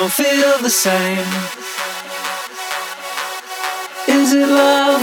[0.00, 1.18] don't feel the same.
[4.08, 5.02] Is it love?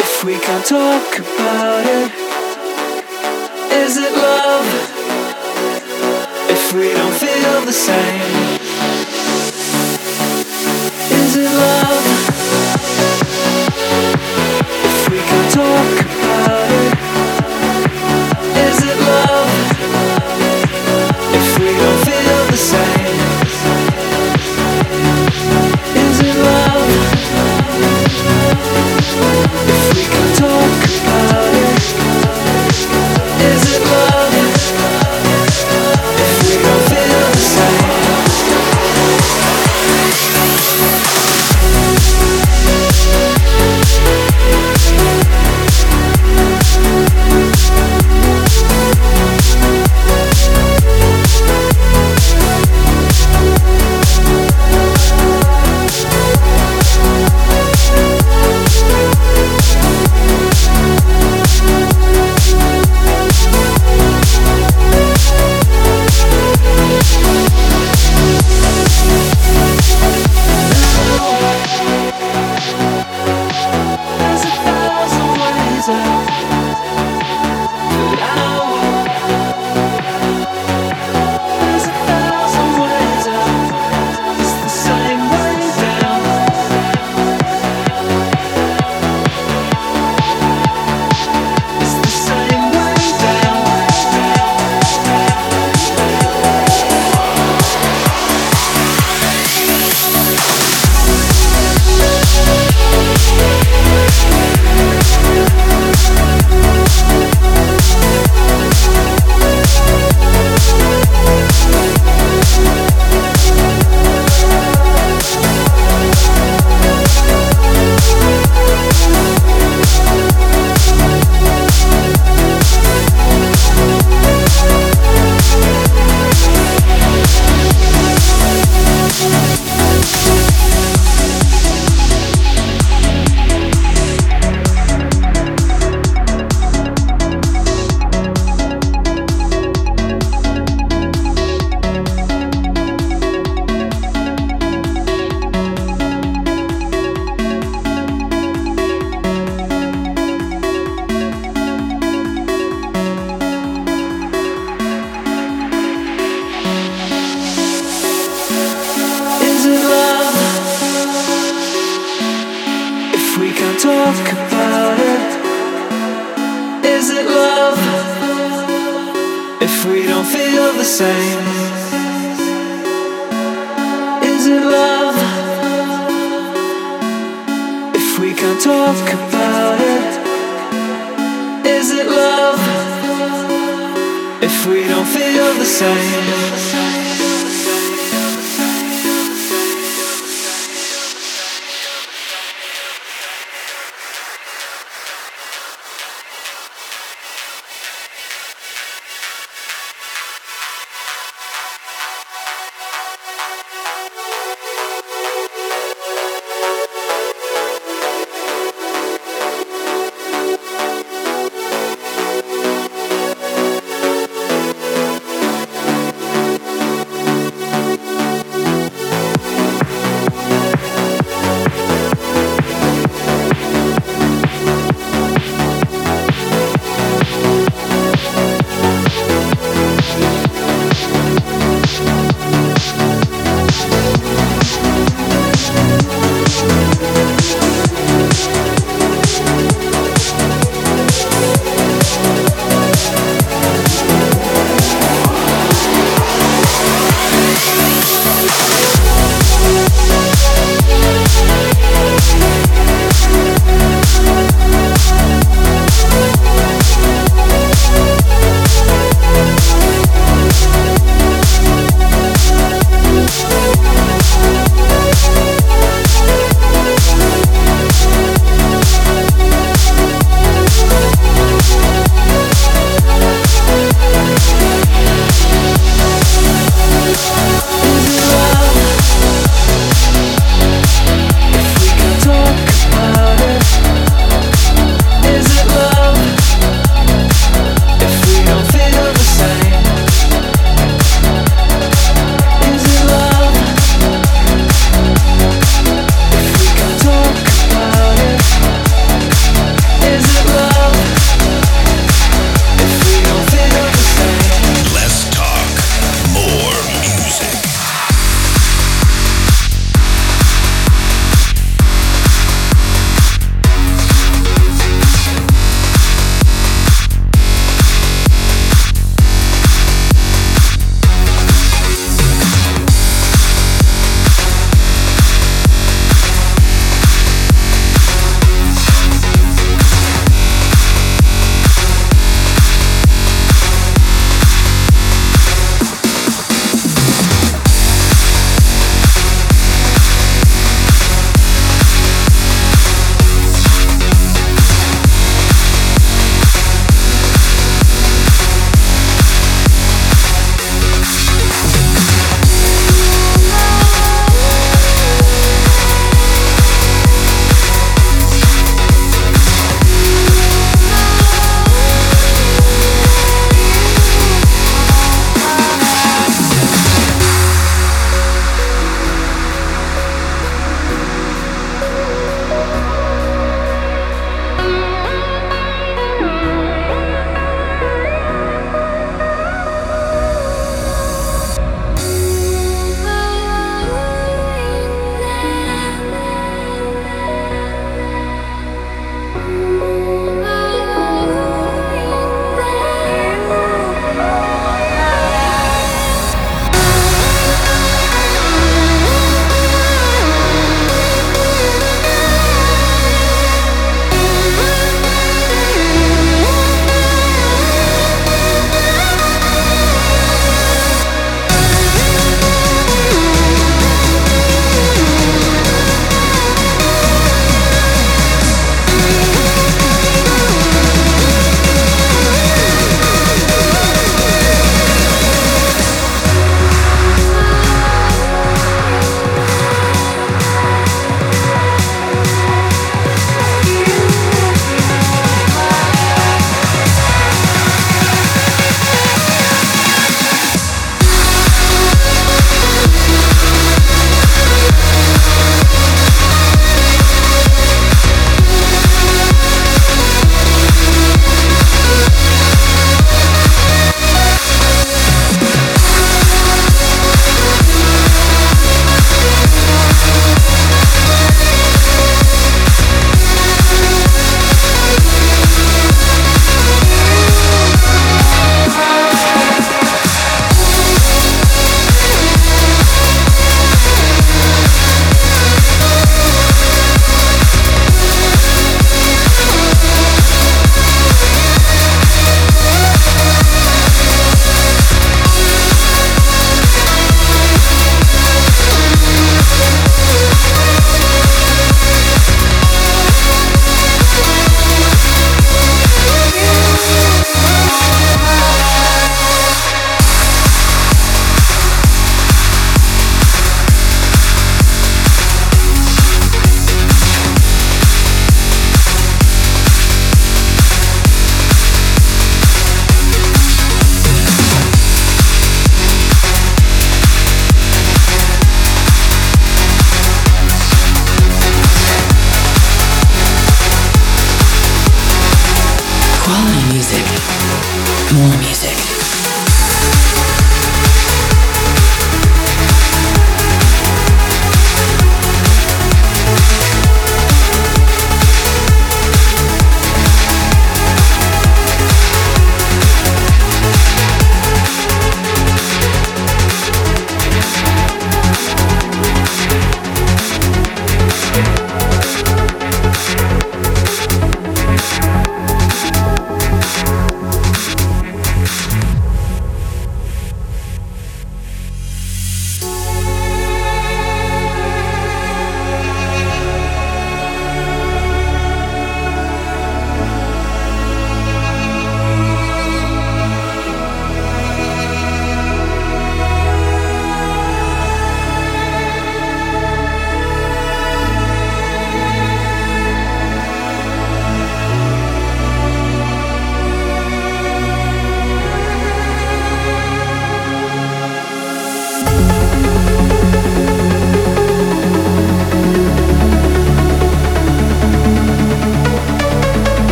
[0.00, 1.27] If we can't talk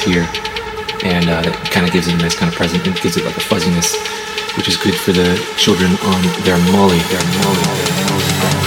[0.00, 0.26] highs here.
[1.04, 3.24] And uh, that kind of gives it a nice kind of present and gives it
[3.24, 3.96] like a fuzziness,
[4.56, 6.98] which is good for the children on their molly.
[7.08, 7.64] Their molly.
[7.64, 8.59] Their molly.